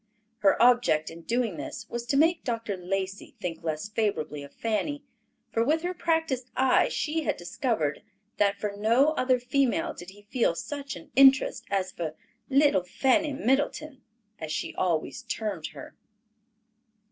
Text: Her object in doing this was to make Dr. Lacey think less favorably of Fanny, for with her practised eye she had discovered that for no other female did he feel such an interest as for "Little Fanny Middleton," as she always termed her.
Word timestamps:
Her 0.39 0.59
object 0.59 1.11
in 1.11 1.21
doing 1.21 1.57
this 1.57 1.87
was 1.87 2.07
to 2.07 2.17
make 2.17 2.43
Dr. 2.43 2.75
Lacey 2.75 3.35
think 3.39 3.61
less 3.63 3.87
favorably 3.87 4.41
of 4.41 4.51
Fanny, 4.51 5.03
for 5.51 5.63
with 5.63 5.83
her 5.83 5.93
practised 5.93 6.49
eye 6.55 6.89
she 6.89 7.21
had 7.21 7.37
discovered 7.37 8.01
that 8.37 8.57
for 8.57 8.71
no 8.75 9.09
other 9.09 9.39
female 9.39 9.93
did 9.93 10.09
he 10.09 10.23
feel 10.23 10.55
such 10.55 10.95
an 10.95 11.11
interest 11.15 11.65
as 11.69 11.91
for 11.91 12.15
"Little 12.49 12.83
Fanny 12.83 13.31
Middleton," 13.31 14.01
as 14.39 14.51
she 14.51 14.73
always 14.73 15.21
termed 15.21 15.67
her. 15.67 15.93